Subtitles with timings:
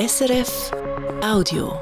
[0.00, 0.70] SRF
[1.22, 1.74] Audio.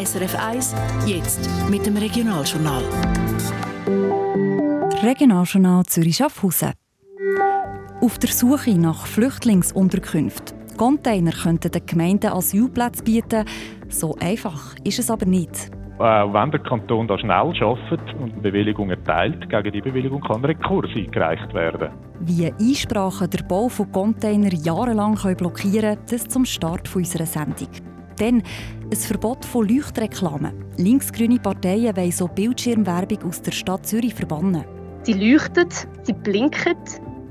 [0.00, 0.74] SRF 1,
[1.06, 2.84] jetzt mit dem Regionaljournal.
[5.02, 6.74] Regionaljournal Zürich-Schaffhausen.
[8.00, 10.76] Auf der Suche nach Flüchtlingsunterkünften.
[10.76, 13.44] Container könnten den Gemeinden Asylplätze bieten.
[13.88, 15.72] So einfach ist es aber nicht.
[15.98, 20.44] Äh, wenn der Kanton da schnell arbeitet und eine Bewilligung erteilt, gegen die Bewilligung kann
[20.44, 21.90] Rekurs eingereicht werden.
[22.20, 27.68] Wie Einsprachen der Bau von Containern jahrelang blockieren können, das zum Start unserer Sendung.
[28.18, 28.42] Dann
[28.90, 30.52] ein Verbot von Leuchtreklamen.
[30.76, 34.64] Linksgrüne Parteien wollen so Bildschirmwerbung aus der Stadt Zürich verbannen.
[35.02, 35.68] Sie leuchten,
[36.02, 36.76] sie blinken,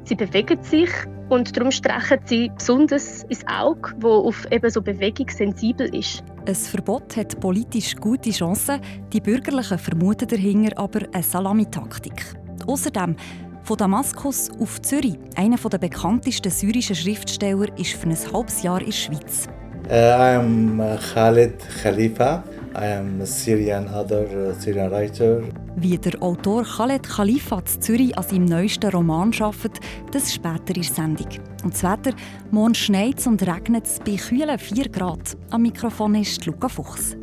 [0.05, 0.89] sie bewegen sich
[1.29, 6.23] und darum strechen sie besonders ins Auge, das auf eben so Bewegung sensibel ist.
[6.47, 8.79] Ein Verbot hat politisch gute Chancen,
[9.11, 12.35] die Bürgerlichen vermuten dahinter aber eine Salamitaktik.
[12.67, 13.15] Außerdem
[13.63, 15.17] von Damaskus auf Zürich.
[15.35, 19.47] Einer der bekanntesten syrischen Schriftsteller ist für ein halbes Jahr in der Schweiz.
[19.89, 20.81] Uh, I am
[21.13, 22.43] Khalid Khalifa.
[22.75, 25.41] I am a Syrian uh, Syrian writer.
[25.77, 30.83] Wie der Autor Khaled Khalifa zu Zürich an seinem neuesten Roman arbeitet, das später in
[30.83, 31.27] Sendung.
[31.63, 32.15] Und das Wetter,
[32.49, 35.35] morgen schneit und regnet es bei kühlen 4 Grad.
[35.49, 37.17] Am Mikrofon ist Luca Fuchs.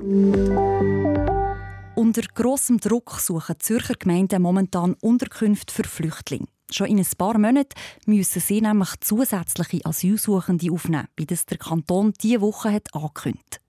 [1.95, 6.47] Unter grossem Druck suchen Zürcher Gemeinden momentan Unterkünfte für Flüchtlinge.
[6.71, 12.13] Schon in ein paar Monaten müssen sie nämlich zusätzliche Asylsuchende aufnehmen, wie das der Kanton
[12.21, 13.61] diese Woche hat angekündigt.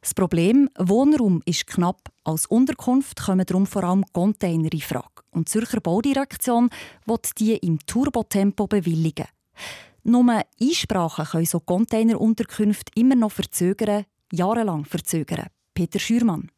[0.00, 2.08] Das Problem, Wohnraum ist knapp.
[2.24, 5.22] Als Unterkunft kommen darum vor allem Container in Frage.
[5.30, 6.70] Und die Zürcher Baudirektion
[7.06, 9.26] wird die im Turbotempo bewilligen.
[10.04, 15.48] Nur Einsprachen können so Containerunterkünfte immer noch verzögern, jahrelang verzögern.
[15.74, 16.50] Peter Schürmann.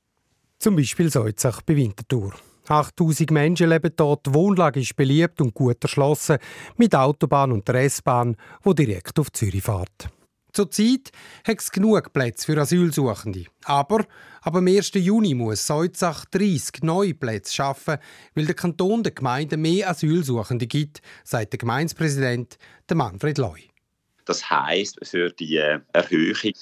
[0.59, 2.35] Zum Beispiel Salzach bei Winterthur.
[2.69, 4.27] 8000 Menschen leben dort.
[4.27, 6.39] Die Wohnlage ist beliebt und gut erschlossen
[6.77, 10.11] mit Autobahn und der S-Bahn, die direkt auf Zürich fährt.
[10.53, 11.11] Zurzeit
[11.47, 13.47] hat es genug Plätze für Asylsuchende.
[13.65, 14.07] Aber
[14.43, 14.93] ab dem 1.
[14.95, 17.99] Juni muss Salzach 30 neue Plätze schaffen,
[18.35, 22.59] weil der Kanton der Gemeinde mehr Asylsuchende gibt, sagt der Gemeindepräsident
[22.93, 23.61] Manfred Leu.
[24.25, 26.53] Das heisst, für die äh, Erhöhung,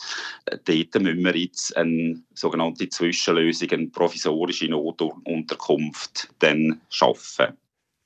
[0.47, 7.59] äh, dort müssen wir jetzt eine sogenannte Zwischenlösung, eine provisorische Notunterkunft dann schaffen.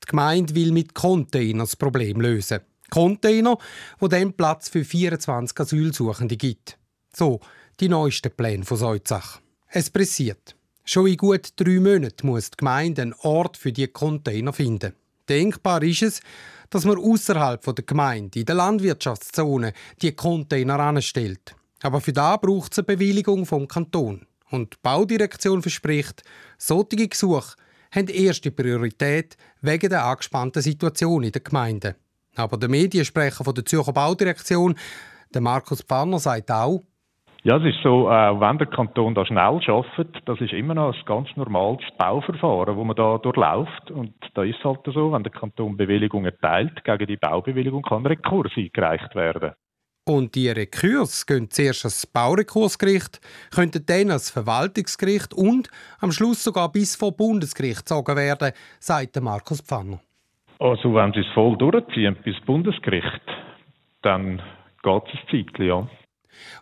[0.03, 2.61] Die Gemeinde will mit Containern das Problem lösen.
[2.93, 3.57] Container,
[4.01, 6.77] wo dann Platz für 24 Asylsuchende gibt.
[7.17, 7.41] So,
[7.81, 9.41] die neuesten Pläne von Salzach.
[9.69, 10.55] Es pressiert.
[10.85, 14.93] Schon in gut drei Monaten muss die Gemeinde einen Ort für die Container finden.
[15.27, 16.21] Denkbar ist es,
[16.69, 19.73] dass man außerhalb der Gemeinde, in der Landwirtschaftszone,
[20.03, 21.55] die Container anstellt.
[21.81, 24.27] Aber für da braucht es eine Bewilligung vom Kanton.
[24.51, 26.25] Und die Baudirektion verspricht,
[26.59, 27.57] solche Gesuche
[27.91, 31.97] haben erste Priorität wegen der angespannten Situation in der Gemeinde.
[32.37, 34.77] Aber der Mediensprecher von der Zürcher Baudirektion,
[35.35, 36.83] der Markus Pfanner, sagt auch,
[37.45, 40.95] ja, es ist so, äh, wenn der Kanton da schnell arbeitet, das ist immer noch
[40.95, 43.91] ein ganz normales Bauverfahren, wo man da durchläuft.
[43.91, 48.07] Und da ist es halt so, wenn der Kanton Bewilligung erteilt, gegen die Baubewilligung kann
[48.07, 49.55] Rekurs eingereicht werden.
[50.05, 53.21] Und die Rekurs gehen zuerst ans Baurekursgericht,
[53.53, 55.69] könnten dann ans Verwaltungsgericht und
[55.99, 60.01] am Schluss sogar bis vor Bundesgericht gezogen werden, sagt Markus Pfanner.
[60.59, 63.23] Also wenn sie es voll durchziehen bis Bundesgericht,
[64.03, 64.43] dann
[64.83, 65.89] geht es ein Zeitchen, ja.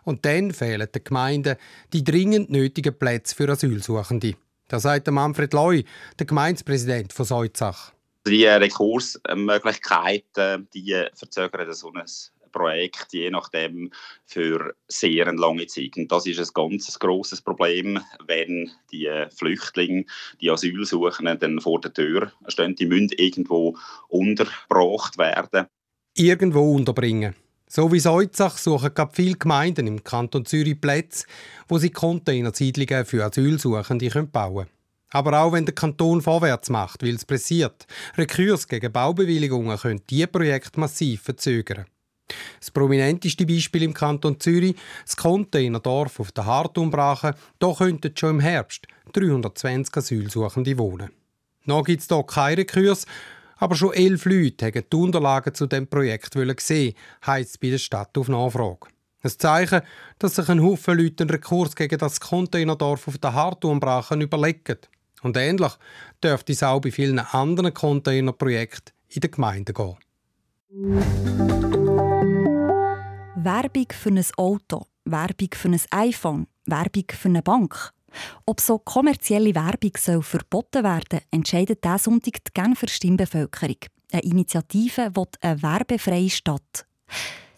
[0.03, 1.55] Und dann fehlen den Gemeinden
[1.93, 4.33] die dringend nötigen Plätze für Asylsuchende.
[4.67, 5.83] Das sagt Manfred Leu,
[6.17, 7.93] der Gemeindepräsident von Salzach.
[8.27, 12.03] Die Rekursmöglichkeiten die verzögern so ein
[12.51, 13.91] Projekt je nachdem
[14.25, 15.97] für sehr lange Zeit.
[15.97, 20.05] Und das ist ein ganz grosses Problem, wenn die Flüchtlinge,
[20.39, 22.75] die Asylsuchenden dann vor der Tür stehen.
[22.75, 25.67] Die müssen irgendwo untergebracht werden.
[26.15, 27.35] Irgendwo unterbringen.
[27.67, 31.25] So wie Salzach suchen gerade viele Gemeinden im Kanton Zürich Plätze,
[31.69, 34.69] wo sie Containersiedlungen für Asylsuchende bauen können.
[35.13, 37.85] Aber auch wenn der Kanton vorwärts macht, weil es pressiert,
[38.17, 41.85] Rekurs gegen Baubewilligungen können diese Projekte massiv verzögern.
[42.59, 44.75] Das prominenteste Beispiel im Kanton Zürich,
[45.05, 51.11] das Containerdorf auf der Hartumbrache, da könnten schon im Herbst 320 Asylsuchende wohnen.
[51.65, 53.05] Noch gibt es hier keine Rekurs,
[53.57, 56.95] aber schon elf Leute haben die Unterlagen zu dem Projekt gesehen,
[57.25, 58.87] heisst es bei der Stadt auf Nachfrage.
[59.23, 59.81] Ein Zeichen,
[60.17, 64.79] dass sich ein Haufen Leute einen Rekurs gegen das Containerdorf auf der Hartumbrache überlegen.
[65.21, 65.73] Und ähnlich
[66.23, 69.97] dürfte es auch bei vielen anderen Containerprojekten in der Gemeinde gehen.
[73.43, 77.91] Werbung für ein Auto, Werbung für ein iPhone, Werbung für eine Bank.
[78.45, 83.77] Ob so kommerzielle Werbung soll verboten werden, entscheidet diesen Sonntag die Genfer Stimmbevölkerung.
[84.11, 86.85] Eine Initiative will eine werbefreie Stadt.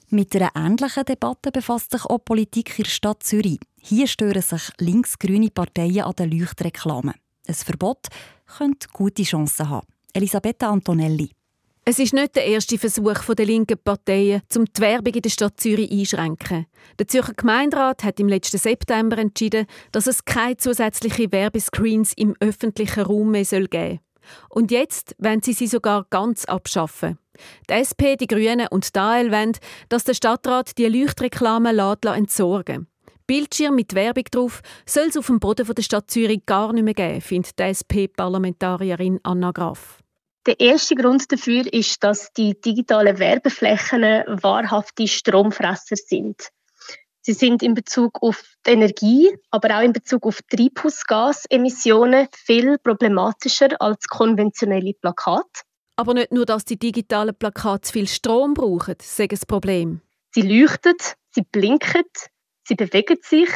[0.09, 3.59] Mit einer ähnlichen Debatte befasst sich auch Politik in der Stadt Zürich.
[3.81, 7.15] Hier stören sich links-grüne Parteien an den Leuchtreklamen.
[7.45, 8.07] Ein Verbot
[8.57, 9.88] könnte gute Chancen haben.
[10.13, 11.31] Elisabetta Antonelli.
[11.85, 15.59] Es ist nicht der erste Versuch der linken Parteien, um die Werbung in der Stadt
[15.59, 16.65] Zürich einzuschränken.
[16.97, 23.03] Der Zürcher Gemeinderat hat im letzten September entschieden, dass es keine zusätzlichen Werbescreens im öffentlichen
[23.03, 24.00] Raum mehr geben soll.
[24.50, 27.18] Und jetzt wollen sie sie sogar ganz abschaffen.
[27.69, 29.57] Die SP, die Grünen und die AL wollen,
[29.89, 32.88] dass der Stadtrat die Leuchtreklamen entsorgen
[33.27, 36.94] Bildschirm mit Werbung drauf soll es auf dem Boden der Stadt Zürich gar nicht mehr
[36.94, 40.03] geben, findet die SP-Parlamentarierin Anna Graf.
[40.45, 46.50] Der erste Grund dafür ist, dass die digitalen Werbeflächen wahrhafte Stromfresser sind.
[47.22, 53.69] Sie sind in Bezug auf die Energie, aber auch in Bezug auf Treibhausgasemissionen viel problematischer
[53.80, 55.62] als konventionelle Plakate.
[55.95, 60.01] Aber nicht nur, dass die digitalen Plakate zu viel Strom brauchen, sei das Problem.
[60.31, 60.98] Sie leuchten,
[61.30, 62.04] sie blinken,
[62.68, 63.50] sie bewegen sich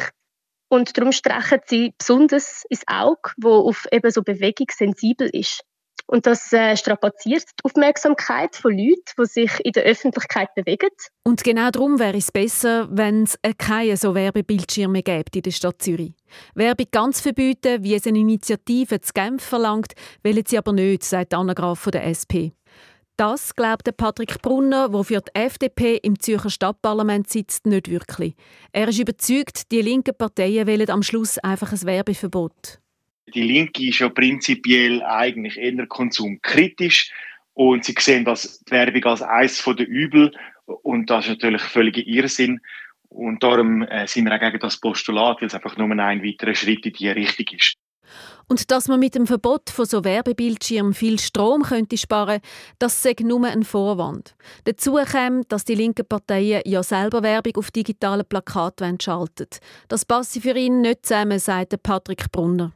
[0.68, 5.62] und darum strechen sie besonders ins Auge, wo auf eben so Bewegung sensibel ist.
[6.10, 10.88] Und das äh, strapaziert die Aufmerksamkeit von Leuten, die sich in der Öffentlichkeit bewegen.
[11.22, 15.82] Und genau darum wäre es besser, wenn es keine so Werbebildschirme gibt in der Stadt
[15.82, 16.14] Zürich.
[16.54, 19.92] Werbung ganz verbieten, wie es eine Initiative zu Genf verlangt,
[20.24, 22.56] wollen sie aber nicht, sagt Anna Graf von der SP.
[23.18, 28.34] Das glaubt Patrick Brunner, der für die FDP im Zürcher Stadtparlament sitzt, nicht wirklich.
[28.72, 32.78] Er ist überzeugt, die linken Parteien wollen am Schluss einfach ein Werbeverbot.
[33.34, 37.12] Die Linke ist ja prinzipiell eigentlich eher konsumkritisch
[37.54, 40.32] und sie sehen das die Werbung als eines der Übel
[40.64, 42.60] und das ist natürlich völliger Irrsinn.
[43.08, 46.54] Und darum äh, sind wir auch gegen das Postulat, weil es einfach nur ein weiterer
[46.54, 47.74] Schritt in diese Richtung ist.
[48.48, 52.40] Und dass man mit dem Verbot von so Werbebildschirmen viel Strom könnte sparen,
[52.78, 54.34] das sei nur ein Vorwand.
[54.64, 59.48] Dazu kommt, dass die linken Parteien ja selber Werbung auf digitalen Plakaten schalten.
[59.88, 62.72] Das passe für ihn nicht zusammen, sagt Patrick Brunner.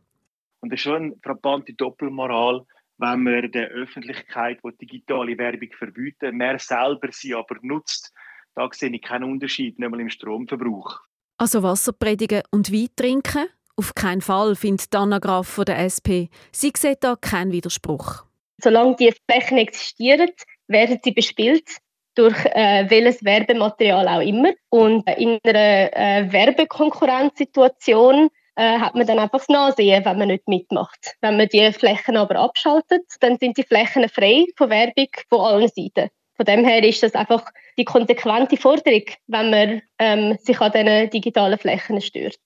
[0.63, 2.65] Und das ist schon eine frappante Doppelmoral,
[2.99, 8.13] wenn man der Öffentlichkeit, die digitale Werbung verbietet, mehr selber sie aber nutzt.
[8.55, 11.01] Da sehe ich keinen Unterschied, nicht mal im Stromverbrauch.
[11.37, 13.49] Also Wasser predigen und Wein trinken?
[13.77, 16.29] Auf keinen Fall, findet Anna Graf von der SP.
[16.53, 18.25] Sie sieht da keinen Widerspruch.
[18.63, 20.31] Solange die Flächen existieren,
[20.69, 21.69] werden sie bespielt
[22.15, 24.53] durch äh, welches Werbematerial auch immer.
[24.69, 30.49] Und in einer äh, Werbekonkurrenzsituation äh, hat man dann einfach das Nachsehen, wenn man nicht
[30.49, 31.15] mitmacht.
[31.21, 35.69] Wenn man die Flächen aber abschaltet, dann sind die Flächen frei von Werbung von allen
[35.69, 36.11] Seiten.
[36.35, 37.45] Von dem her ist das einfach
[37.77, 42.41] die konsequente Forderung, wenn man ähm, sich an diesen digitalen Flächen stört.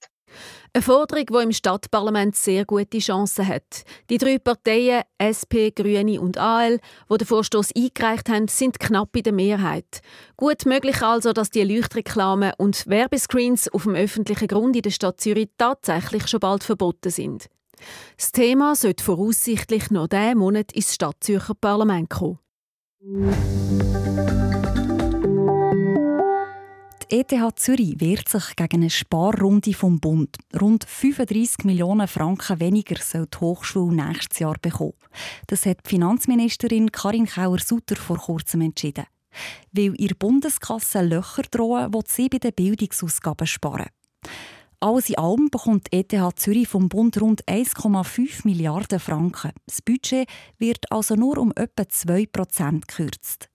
[0.77, 3.83] Eine Forderung, die im Stadtparlament sehr gute Chancen hat.
[4.11, 6.79] Die drei Parteien SP, Grüne und AL,
[7.11, 10.01] die den Vorstoß eingereicht haben, sind knapp in der Mehrheit.
[10.35, 15.19] Gut möglich also, dass die Leuchtreklamen und Werbescreens auf dem öffentlichen Grund in der Stadt
[15.19, 17.47] Zürich tatsächlich schon bald verboten sind.
[18.15, 22.37] Das Thema sollte voraussichtlich noch diesen Monat ins Stadtzürcher Parlament kommen.
[27.09, 30.35] Die ETH Zürich wehrt sich gegen eine Sparrunde vom Bund.
[30.59, 34.91] Rund 35 Millionen Franken weniger soll die Hochschule nächstes Jahr bekommen.
[35.47, 39.05] Das hat die Finanzministerin Karin Kauer-Sutter vor kurzem entschieden.
[39.71, 43.87] Weil ihr Bundeskasse Löcher drohen, will sie bei den Bildungsausgaben sparen.
[44.81, 49.51] Alles in allem bekommt die ETH Zürich vom Bund rund 1,5 Milliarden Franken.
[49.65, 53.49] Das Budget wird also nur um etwa 2 Prozent gekürzt.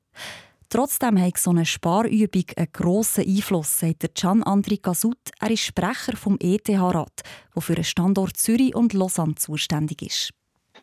[0.73, 5.19] Trotzdem hat so eine Sparübung einen grossen Einfluss, sagt Can Andri Gasut.
[5.38, 7.21] Er ist Sprecher vom ETH-Rat,
[7.55, 10.31] der für den Standort Zürich und Lausanne zuständig ist.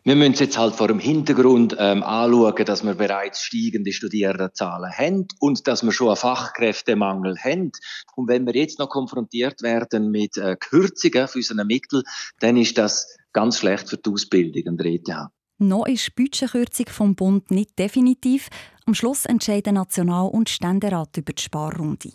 [0.04, 5.26] Wir müssen jetzt halt vor dem Hintergrund ähm, anschauen, dass wir bereits steigende Studierendenzahlen haben
[5.40, 7.72] und dass wir schon einen Fachkräftemangel haben.
[8.14, 12.04] Und wenn wir jetzt noch konfrontiert werden mit äh, Kürzungen für unsere Mittel,
[12.38, 15.30] dann ist das ganz schlecht für die Ausbildung an der ETH.
[15.62, 18.48] Noch ist die Budgetkürzung vom Bund nicht definitiv.
[18.86, 22.12] Am Schluss entscheiden National- und Ständerat über die Sparrunde.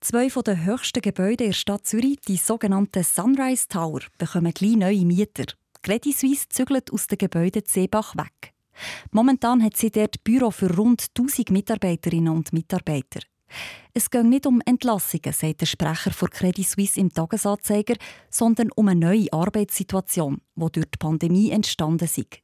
[0.00, 5.04] Zwei der höchsten Gebäude in der Stadt Zürich, die sogenannten Sunrise Tower, bekommen gleich neue
[5.04, 5.44] Mieter.
[5.82, 8.54] Credit Suisse zügelt aus den Gebäuden Seebach weg.
[9.10, 13.20] Momentan hat sie dort Büro für rund 1000 Mitarbeiterinnen und Mitarbeiter.
[13.94, 17.94] Es geht nicht um Entlassungen, sagt der Sprecher von Credit Suisse im Tagesanzeiger,
[18.30, 22.42] sondern um eine neue Arbeitssituation, die durch die Pandemie entstanden ist.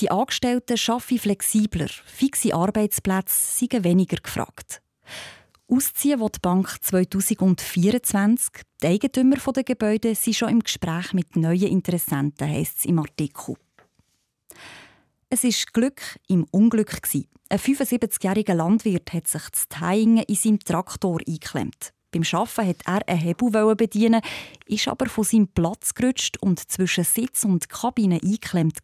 [0.00, 4.80] Die Angestellten arbeiten flexibler, fixe Arbeitsplätze seien weniger gefragt.
[5.68, 8.62] Ausziehen will die Bank 2024.
[8.82, 13.54] Die Eigentümer der Gebäude sind schon im Gespräch mit neuen Interessenten, heisst es im Artikel.
[15.32, 17.00] Es war Glück im Unglück.
[17.50, 21.92] Ein 75-jähriger Landwirt hat sich zu Teingen in seinem Traktor eingeklemmt.
[22.10, 24.22] Beim Arbeiten wollte er einen Hebel bedienen,
[24.66, 28.80] ist aber von seinem Platz gerutscht und zwischen Sitz und Kabine eingeklemmt.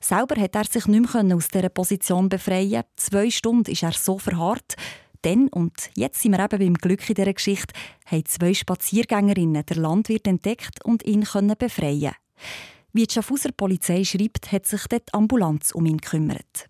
[0.00, 4.18] Selber hat er sich nicht mehr aus dieser Position befreien Zwei Stunden ist er so
[4.18, 4.76] verharrt.
[5.20, 7.74] Dann, und jetzt sind wir eben beim Glück in dieser Geschichte,
[8.06, 11.26] haben zwei Spaziergängerinnen den Landwirt entdeckt und ihn
[11.58, 12.14] befreien
[12.94, 16.68] Wie die Schaffhauser Polizei schreibt, hat sich dort die Ambulanz um ihn gekümmert.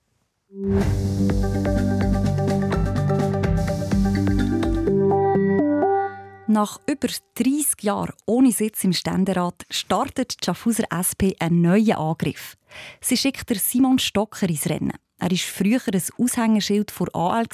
[6.47, 12.57] Nach über 30 Jahren ohne Sitz im Ständerat startet die Schaffhauser SP einen neuen Angriff.
[13.01, 14.93] Sie schickt Simon Stocker ins Rennen.
[15.19, 17.47] Er war früher ein Aushängeschild vor AL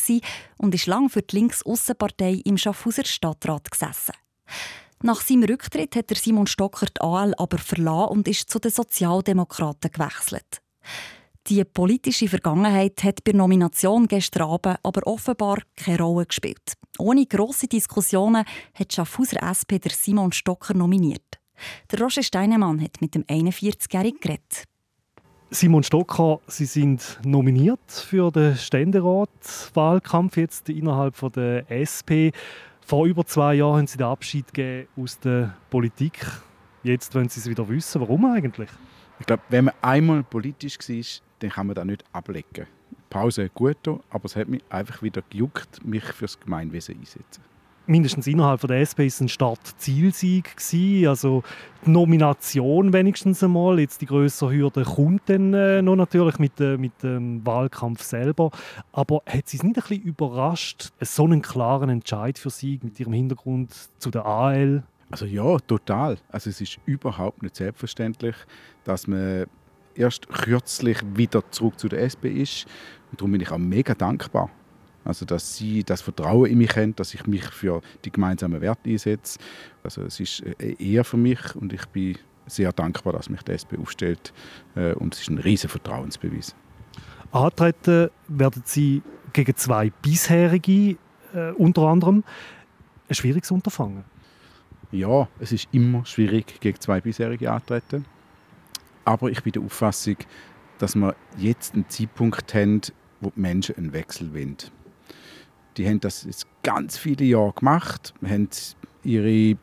[0.58, 4.14] und ist lange für die Links-Aussenpartei im Schaffhauser Stadtrat gesessen.
[5.02, 9.92] Nach seinem Rücktritt hat Simon Stocker die AL aber verlassen und ist zu den Sozialdemokraten
[9.92, 10.60] gewechselt.
[11.46, 16.74] Die politische Vergangenheit hat bei der Nomination gestern Abend aber offenbar keine Rolle gespielt.
[16.98, 21.38] Ohne grosse Diskussionen hat Schaffhauser SP der Simon Stocker nominiert.
[21.90, 24.64] Der Roger Steinemann hat mit dem 41-Jährigen geredet.
[25.50, 32.36] Simon Stocker, Sie sind nominiert für den Ständeratswahlkampf jetzt innerhalb der SP.
[32.88, 34.46] Vor über zwei Jahren haben Sie den Abschied
[34.96, 36.24] aus der Politik.
[36.82, 38.00] Jetzt wollen Sie es wieder wissen.
[38.00, 38.70] Warum eigentlich?
[39.20, 42.66] Ich glaube, wenn man einmal politisch war, dann kann man das nicht ablegen.
[43.10, 47.44] Pause gut, aber es hat mich einfach wieder gejuckt, mich für das Gemeinwesen einzusetzen.
[47.88, 50.56] Mindestens innerhalb der SP es ein Start-Zielsieg.
[51.08, 51.42] Also
[51.86, 53.80] die Nomination wenigstens einmal.
[53.80, 58.50] Jetzt die größere Hürde kommt dann äh, noch natürlich mit, äh, mit dem Wahlkampf selber.
[58.92, 63.00] Aber hat Sie es nicht ein bisschen überrascht, so einen klaren Entscheid für Sie mit
[63.00, 64.82] Ihrem Hintergrund zu der AL?
[65.10, 66.18] Also ja, total.
[66.28, 68.36] Also es ist überhaupt nicht selbstverständlich,
[68.84, 69.46] dass man
[69.94, 72.66] erst kürzlich wieder zurück zu der SP ist.
[73.10, 74.50] Und darum bin ich auch mega dankbar.
[75.04, 78.90] Also, dass sie das Vertrauen in mich haben, dass ich mich für die gemeinsamen Werte
[78.90, 79.38] einsetze.
[79.82, 83.78] Also, es ist eher für mich und ich bin sehr dankbar, dass mich die SP
[83.78, 84.32] aufstellt.
[84.74, 86.54] Äh, und es ist ein riesiger Vertrauensbeweis.
[87.30, 89.02] Antreten werden Sie
[89.32, 90.96] gegen zwei bisherige,
[91.34, 92.24] äh, unter anderem.
[93.08, 94.04] Ein schwieriges Unterfangen.
[94.90, 98.06] Ja, es ist immer schwierig, gegen zwei bisherige antreten.
[99.04, 100.16] Aber ich bin der Auffassung,
[100.78, 102.80] dass wir jetzt einen Zeitpunkt haben,
[103.20, 104.56] wo die Menschen einen Wechsel wollen.
[105.78, 108.48] Die haben das jetzt ganz viele Jahre gemacht, haben
[109.04, 109.56] ihre,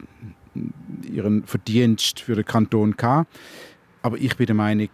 [1.04, 3.30] ihren Verdienst für den Kanton gehabt.
[4.02, 4.90] Aber ich bin der Meinung,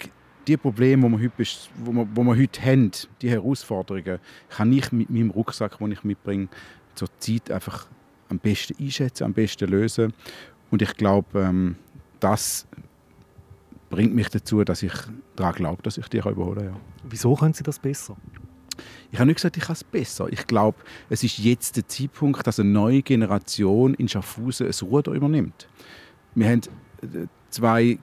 [0.48, 1.46] die Probleme, die wir heute,
[1.78, 6.04] wo wir, wo wir heute haben, die Herausforderungen, kann ich mit meinem Rucksack, den ich
[6.04, 6.48] mitbringe,
[6.96, 7.88] zur Zeit einfach
[8.30, 10.14] am besten einschätzen, am besten lösen.
[10.72, 11.76] Und ich glaube, ähm,
[12.20, 12.66] das
[13.90, 14.94] bringt mich dazu, dass ich
[15.36, 16.74] daran glaube, dass ich dich überholen kann.
[16.74, 16.80] Ja.
[17.04, 18.18] Wieso können Sie das besser?
[19.12, 20.28] Ich habe nicht gesagt, ich kann es besser.
[20.32, 20.78] Ich glaube,
[21.10, 25.68] es ist jetzt der Zeitpunkt, dass eine neue Generation in Schaffhausen ein Ruder übernimmt.
[26.36, 26.62] Wir haben
[27.02, 27.98] äh, zwei äh,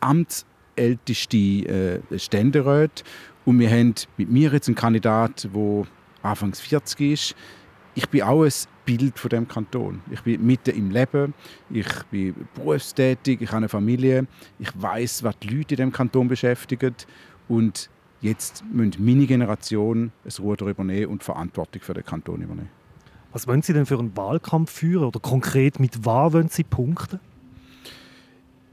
[0.00, 3.04] amtsälteste äh, Ständeräte
[3.44, 5.86] und wir haben mit mir jetzt einen Kandidat, der
[6.22, 7.34] anfangs 40 ist.
[7.94, 8.52] Ich bin auch ein
[8.84, 10.02] Bild von dem Kanton.
[10.10, 11.34] Ich bin mitten im Leben,
[11.70, 14.26] ich bin berufstätig, ich habe eine Familie,
[14.58, 16.94] ich weiß, was die Leute in dem Kanton beschäftigen
[17.48, 22.70] und jetzt müssen meine Generation das Ruder übernehmen und Verantwortung für den Kanton übernehmen.
[23.32, 27.20] Was wollen Sie denn für einen Wahlkampf führen oder konkret mit was wollen Sie punkten?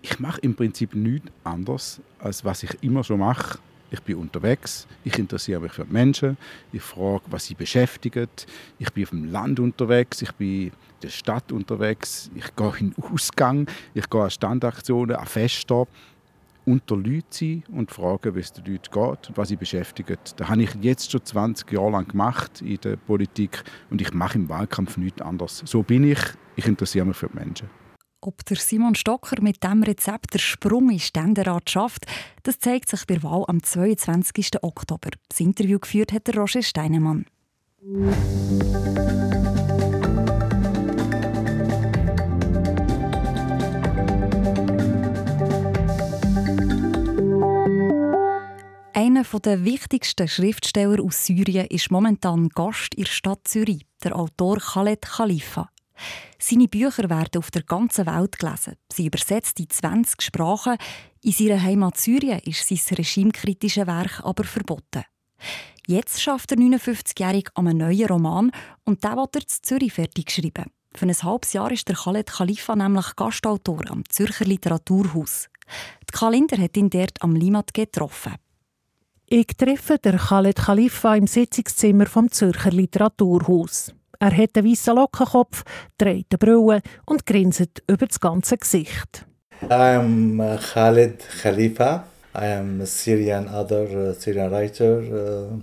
[0.01, 3.59] Ich mache im Prinzip nichts anderes, als was ich immer schon mache.
[3.91, 6.37] Ich bin unterwegs, ich interessiere mich für die Menschen,
[6.71, 8.47] ich frage, was sie beschäftigt.
[8.77, 10.71] Ich bin auf dem Land unterwegs, ich bin in
[11.01, 15.87] der Stadt unterwegs, ich gehe in den Ausgang, ich gehe an Standaktionen, an Feste,
[16.65, 20.35] unter Leuten sein und fragen, wie es den Leuten geht und was sie beschäftigt.
[20.37, 24.37] Das habe ich jetzt schon 20 Jahre lang gemacht in der Politik und ich mache
[24.37, 25.63] im Wahlkampf nichts anderes.
[25.65, 26.19] So bin ich,
[26.55, 27.69] ich interessiere mich für die Menschen.
[28.21, 32.07] Ob der Simon Stocker mit dem Rezept der Sprung in Ständerat schafft,
[32.41, 34.63] das zeigt sich bei Wahl am 22.
[34.63, 35.11] Oktober.
[35.29, 37.25] Das Interview geführt hat Roger Steinemann.
[48.97, 54.57] Einer der wichtigsten Schriftsteller aus Syrien ist momentan Gast in der Stadt Zürich, der Autor
[54.57, 55.69] Khaled Khalifa.
[56.39, 58.77] Seine Bücher werden auf der ganzen Welt gelesen.
[58.93, 60.77] Sie übersetzt in 20 Sprachen.
[61.21, 65.03] In seiner Heimat Syrien ist sein regimekritisches Werk aber verboten.
[65.87, 68.51] Jetzt schafft der 59-Jährige an einem neuen Roman
[68.85, 70.71] und den wird er in Zürich fertig geschrieben.
[70.93, 75.49] Für ein halbes Jahr ist der Khaled Khalifa nämlich Gastautor am Zürcher Literaturhaus.
[76.09, 78.35] Die Kalender hat ihn dort am Limat getroffen.
[79.27, 83.91] Ich treffe der Khaled Khalifa im Sitzungszimmer vom Zürcher Literaturhaus.
[84.19, 85.63] Er hat einen weißen Lockenkopf,
[85.97, 89.25] trägt eine Brille und grinset über das ganze Gesicht.
[89.67, 92.05] I'm uh, Khaled Khalifa.
[92.35, 94.99] I am a Syrian author, uh, Syrian writer.
[95.01, 95.59] Uh,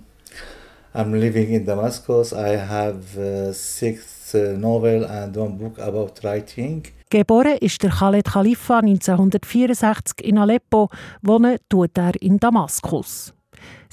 [0.93, 2.33] I'm living in Damascus.
[2.33, 6.83] I have uh, six uh, novel and one book about writing.
[7.09, 10.89] Geboren ist der Khaled Khalifa 1964 in Aleppo,
[11.21, 13.33] wohnen tut er in Damaskus.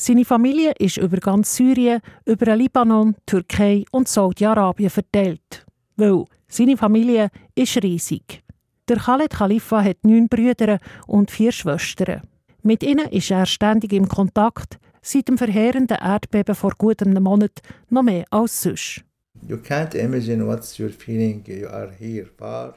[0.03, 5.67] Seine Familie ist über ganz Syrien, über Libanon, Türkei und Saudi-Arabien verteilt.
[5.95, 8.43] Weil seine Familie ist riesig.
[8.89, 12.23] Der Khaled Khalifa hat neun Brüder und vier Schwestern.
[12.63, 17.61] Mit ihnen ist er ständig im Kontakt, seit dem verheerenden Erdbeben vor gut einem Monat
[17.91, 19.05] noch mehr als sonst.
[19.47, 21.45] You can't imagine what's your feeling.
[21.47, 22.75] You are here far.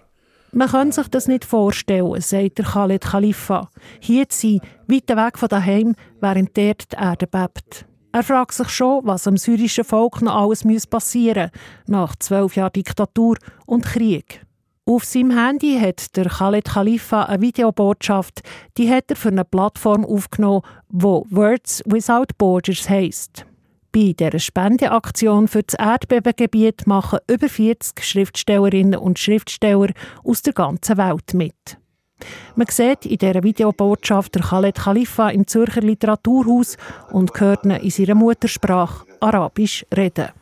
[0.55, 3.69] Man kann sich das nicht vorstellen, sagt der Khaled Khalifa.
[3.99, 7.87] Hier zu sein, weit weg von daheim, während dort die Erde bebt.
[8.11, 12.73] Er fragt sich schon, was am syrischen Volk noch alles passieren muss, nach zwölf Jahren
[12.73, 14.45] Diktatur und Krieg.
[14.85, 18.41] Auf seinem Handy hat der Khaled Khalifa eine Videobotschaft,
[18.77, 23.47] die hat er für eine Plattform aufgenommen, wo Words Without Borders heisst.
[23.92, 29.92] Bei dieser Spendeaktion für das Erdbebengebiet machen über 40 Schriftstellerinnen und Schriftsteller
[30.24, 31.78] aus der ganzen Welt mit.
[32.56, 36.76] Man sieht in dieser Videobotschaft der Khaled Khalifa im Zürcher Literaturhaus
[37.10, 40.32] und hört ihn in seiner Muttersprache Arabisch reden.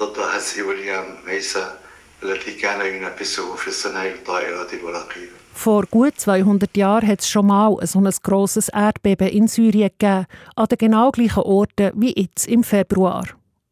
[0.00, 1.76] ضد هسي وليام عيسى
[2.22, 5.33] الذي كان ينافسه في صناعة الطائرات الورقية.
[5.55, 10.25] vor gut 200 Jahren hat es schon mal so ein grosses Erdbeben in Syrien gegeben,
[10.55, 13.25] an den genau gleichen Orten wie jetzt im Februar.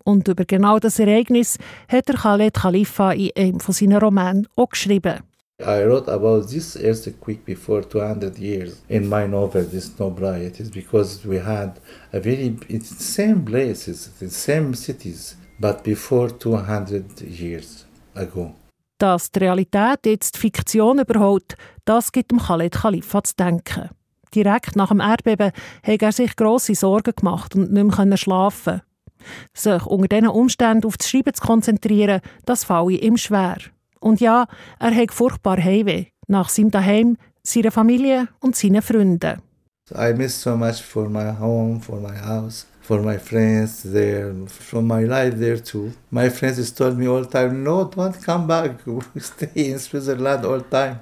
[0.04, 4.70] Und über genau das Ereignis hat der Khaled Khalifa in einem von seinen Romanen auch
[4.70, 5.20] geschrieben.
[5.62, 10.38] I wrote about this earthquake before 200 years in my novel, This Nobra.
[10.40, 11.80] It is because we had
[12.12, 18.56] a very, it's the same places, the same cities, but before 200 years ago.
[19.04, 23.90] Dass die Realität jetzt die Fiktion überholt, das gibt dem Khaled Khalifa zu denken.
[24.34, 25.52] Direkt nach dem Erdbeben
[25.86, 28.80] hat er sich grosse Sorgen gemacht und nicht mehr schlafen.
[29.54, 33.58] Sich unter diesen Umständen auf das Schreiben zu konzentrieren, das falle ihm schwer.
[34.00, 34.46] Und ja,
[34.80, 39.42] er hat furchtbar Heimweh nach seinem Daheim, seiner Familie und seinen Freunden.
[39.94, 42.68] I miss so much for my home, for my house.
[42.84, 45.94] For my friends there, from my life there too.
[46.12, 48.72] My friends told me all time, no, don't come back.
[49.18, 51.00] Stay in Switzerland all time.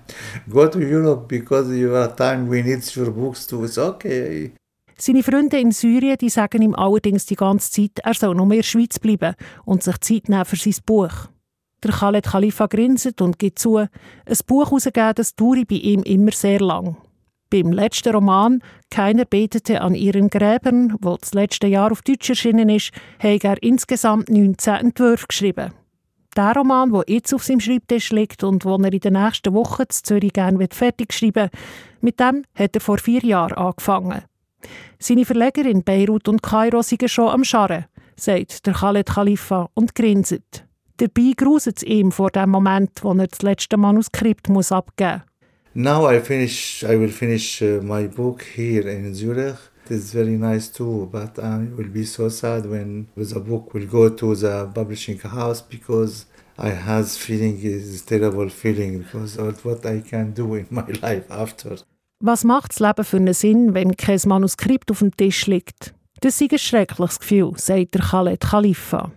[0.48, 3.66] Go to Europe because you are time we need your books too.
[3.66, 4.52] It's okay.
[4.98, 8.58] Seine Freunde in Syrien die sagen ihm allerdings die ganze Zeit, er soll noch mehr
[8.58, 9.34] in der Schweiz bleiben
[9.66, 11.30] und sich Zeit nehmen für sein Buch.
[11.84, 13.90] Der Khaled Khalifa grinset und gibt zu, ein
[14.46, 16.98] Buch herausgeben, das dauert bei ihm immer sehr lang.
[17.52, 22.70] Beim letzten Roman «Keiner betete an ihren Gräbern», wo das letzte Jahr auf Deutsch erschienen
[22.70, 25.74] ist, hat er insgesamt 19 Entwürfe geschrieben.
[26.38, 29.84] Der Roman, der jetzt auf seinem Schreibtisch liegt und den er in den nächsten Wochen
[29.90, 31.50] zu Zürich gerne fertig schreiben
[32.00, 34.24] mit dem hat er vor vier Jahren angefangen.
[34.98, 37.86] Seine Verleger in Beirut und Kairo sind schon am Scharren,
[38.16, 40.66] sagt der Khaled Khalifa und grinset.
[40.98, 45.31] Dabei gruset es ihm vor dem Moment, wo er das letzte Manuskript muss abgeben muss.
[45.74, 46.84] Now I finish.
[46.84, 49.56] I will finish uh, my book here in Zurich.
[49.86, 53.88] It is very nice too, but I will be so sad when the book will
[53.88, 56.26] go to the publishing house because
[56.58, 61.26] I has feeling is terrible feeling because of what I can do in my life
[61.30, 61.78] after.
[62.20, 65.94] Was macht das Leben für einen Sinn, wenn kein Manuskript auf dem Tisch liegt?
[66.20, 69.12] Das ist ein schreckliches Gefühl, sagt der Khaled Khalifa.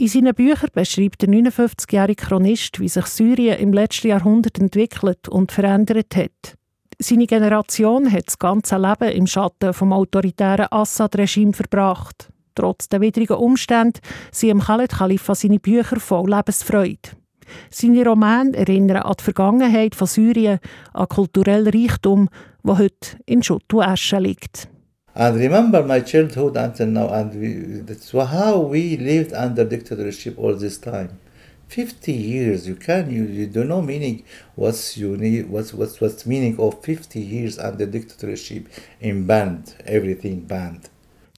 [0.00, 5.50] In seinen Büchern beschreibt der 59-jährige Chronist, wie sich Syrien im letzten Jahrhundert entwickelt und
[5.50, 6.56] verändert hat.
[7.00, 12.28] Seine Generation hat das ganze Leben im Schatten vom autoritären Assad-Regime verbracht.
[12.54, 13.98] Trotz der widrigen Umstände
[14.30, 17.10] sind Khaled Khalifa seine Bücher voll Lebensfreude.
[17.68, 20.60] Seine Romane erinnern an die Vergangenheit von Syrien,
[20.92, 22.28] an kulturellen Reichtum,
[22.62, 24.68] der heute in Schutt und Asche liegt.
[25.18, 30.54] And remember my childhood until now and we, that's how we lived under dictatorship all
[30.54, 31.18] this time.
[31.68, 36.58] 50 years you can you, you don't know meaning what's need what's what's what's meaning
[36.58, 38.68] of 50 years under dictatorship
[39.00, 40.88] in banned everything banned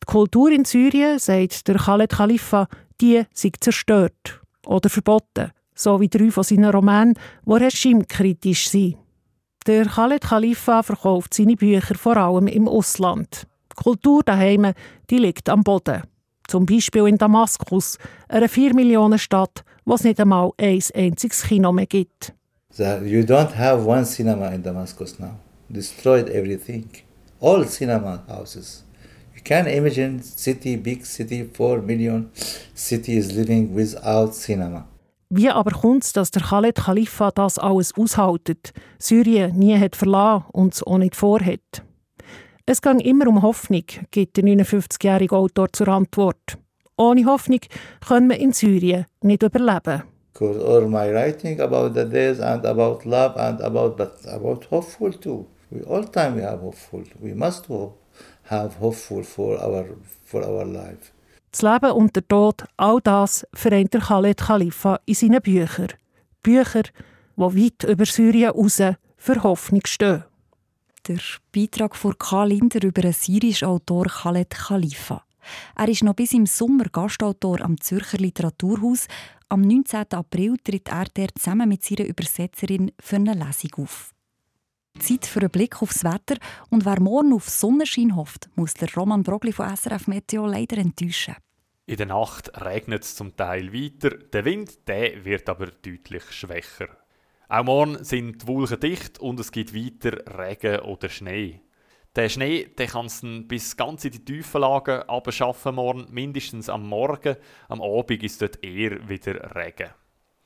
[0.00, 2.68] die Kultur in Syrien sagt der Khaled Khalifa
[3.00, 5.50] die sei zerstört oder verboten.
[5.74, 7.14] So wie drei von seinen Romanen
[7.46, 8.98] die regimekritisch sind.
[9.66, 13.46] Der Khaled Khalifa verkauft seine Bücher vor allem im Ausland
[13.82, 14.72] Kultur daheim,
[15.08, 16.02] die liegt am Boden.
[16.48, 21.72] Zum Beispiel in Damaskus, einer 4 Millionen Stadt, wo es nicht einmal ein einziges Kino
[21.72, 22.34] mehr gibt.
[22.78, 25.34] You don't have one cinema in Damascus now.
[25.70, 26.88] destroyed everything.
[27.40, 28.84] All cinema houses.
[29.34, 32.30] You can imagine city, big city, 4 million
[32.74, 34.86] city is living without cinema.
[35.32, 40.44] Wie aber kommt es, dass der Khaled Khalifa das alles aushaltet, Syrien nie hat verlassen
[40.52, 41.84] und es auch nicht vorhat?
[42.72, 46.56] Es ging immer um Hoffnung, gibt der 59-jährige Autor zur Antwort.
[46.96, 47.58] Ohne Hoffnung
[48.06, 50.04] können wir in Syrien nicht überleben.
[50.32, 55.10] Because all my writing about the days and about love and about but about hopeful
[55.10, 55.46] too.
[55.70, 57.02] We all time we have hopeful.
[57.20, 57.98] We must hope,
[58.44, 61.10] have hopeful for our for our life.
[61.50, 65.88] Das Leben und der Tod, all das vereint der Khaled Khalifa in seinen Büchern.
[66.44, 66.84] Bücher,
[67.36, 68.80] die weit über Syrien raus
[69.16, 70.22] für Hoffnung stehen.
[71.10, 71.18] Der
[71.50, 75.24] Beitrag von Karl Linder über den syrischen Autor Khaled Khalifa.
[75.74, 79.08] Er ist noch bis im Sommer Gastautor am Zürcher Literaturhaus.
[79.48, 80.06] Am 19.
[80.12, 84.14] April tritt er der zusammen mit seiner Übersetzerin für eine Lesung auf.
[85.00, 86.36] Zeit für einen Blick aufs Wetter
[86.68, 91.34] und wer morgen auf Sonnenschein hofft, muss der Roman Brogli von SRF Meteo leider enttäuschen.
[91.86, 96.99] In der Nacht regnet es zum Teil weiter, der Wind der wird aber deutlich schwächer.
[97.52, 101.60] Auch morgen sind die Wolken dicht und es gibt weiter Regen oder Schnee.
[102.14, 106.88] Der Schnee der kann es bis ganz in die tiefen Lagen schaffen morgen, mindestens am
[106.88, 107.34] Morgen.
[107.68, 109.90] Am Abend ist dort eher wieder Regen.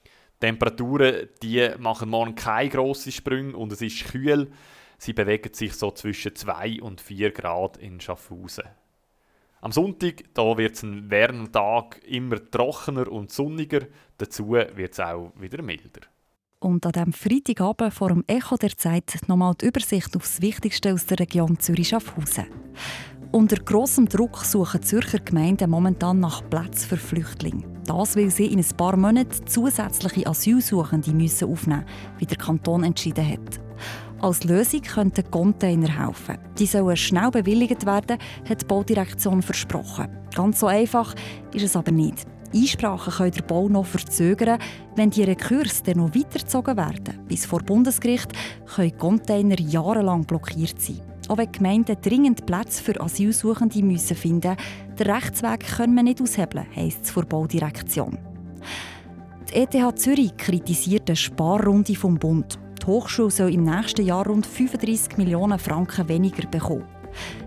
[0.02, 4.50] Die Temperaturen die machen morgen keine grossen Sprünge und es ist kühl.
[4.96, 8.64] Sie bewegen sich so zwischen 2 und 4 Grad in Schaffhausen.
[9.60, 13.80] Am Sonntag wird es ein warmer Tag, immer trockener und sonniger.
[14.16, 16.13] Dazu wird es auch wieder milder.
[16.64, 20.94] Und an diesem Freitagabend vor dem Echo der Zeit nochmal die Übersicht auf das Wichtigste
[20.94, 22.46] aus der Region Zürich-Schaffhausen.
[23.32, 27.64] Unter grossem Druck suchen Zürcher Gemeinden momentan nach Plätzen für Flüchtlinge.
[27.84, 32.84] Das, weil sie in ein paar Monaten zusätzliche Asylsuchende müssen aufnehmen müssen, wie der Kanton
[32.84, 33.60] entschieden hat.
[34.22, 36.38] Als Lösung könnten Container helfen.
[36.58, 38.16] Die sollen schnell bewilligt werden,
[38.48, 40.08] hat die Baudirektion versprochen.
[40.34, 41.14] Ganz so einfach
[41.52, 42.26] ist es aber nicht.
[42.54, 44.58] Einsprachen können den Bau noch verzögern.
[44.96, 48.32] Wenn die Rekurse dann noch weitergezogen werden, bis vor Bundesgericht,
[48.74, 51.00] können Container jahrelang blockiert sein.
[51.28, 54.56] Auch wenn Gemeinden dringend Plätze für Asylsuchende müssen finden
[54.98, 58.16] den Rechtsweg können wir nicht aushebeln, heisst es vor Baudirektion.
[59.48, 62.58] Die ETH Zürich kritisiert eine Sparrunde vom Bund.
[62.80, 66.84] Die Hochschule soll im nächsten Jahr rund 35 Millionen Franken weniger bekommen.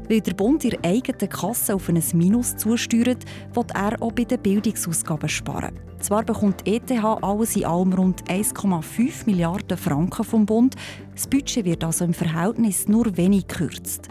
[0.09, 4.41] Weil der Bund ihre eigene Kasse auf ein Minus zusteuert, wird er auch bei den
[4.41, 5.79] Bildungsausgaben sparen.
[5.99, 10.75] Zwar bekommt die ETH alles in allem rund 1,5 Milliarden Franken vom Bund,
[11.13, 14.07] das Budget wird also im Verhältnis nur wenig gekürzt.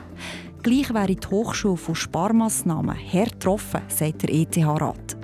[0.62, 5.16] Gleich wäre die Hochschule von Sparmaßnahmen hart getroffen, sagt der ETH-Rat.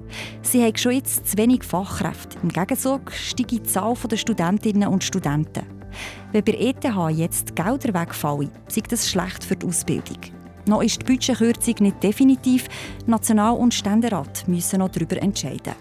[0.43, 2.39] Sie haben schon jetzt zu wenig Fachkräfte.
[2.43, 5.67] Im Gegenzug steigt die Zahl der Studentinnen und Studenten.
[6.31, 10.42] Wenn bei ETH jetzt Gelder wegfallen, sei das schlecht für die Ausbildung.
[10.67, 12.69] Noch ist die Budgetkürzung nicht definitiv.
[13.07, 15.75] National- und Ständerat müssen noch darüber entscheiden.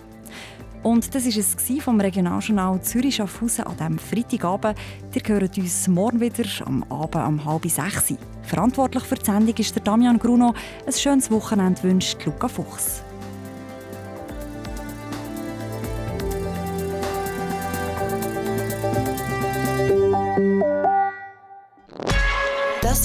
[0.84, 4.78] Und das war es vom Regionaljournal Zürich Schaffhausen an diesem Freitagabend.
[5.14, 8.16] Ihr hört uns morgen wieder am Abend um halb sechs.
[8.42, 10.56] Verantwortlich für die Sendung ist der Damian Gruno.
[10.88, 13.04] Ein schönes Wochenende wünscht Luca Fuchs.